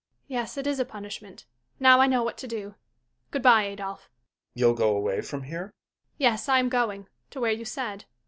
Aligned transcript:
Yes, 0.27 0.57
it 0.57 0.65
is 0.65 0.79
a 0.79 0.83
punishment. 0.85 1.45
Now 1.79 1.99
I 1.99 2.07
know 2.07 2.23
what 2.23 2.35
to 2.39 2.47
do. 2.47 2.73
Good 3.29 3.43
bye, 3.43 3.61
Adolphe! 3.65 4.05
ADOLPHE. 4.05 4.09
You'll 4.59 4.73
go 4.73 4.97
away 4.97 5.21
from 5.21 5.43
here? 5.43 5.59
HENRIETTE. 5.65 5.73
Yes, 6.17 6.49
I 6.49 6.57
am 6.57 6.69
going 6.69 7.07
to 7.29 7.39
where 7.39 7.51
you 7.51 7.65
said. 7.65 8.05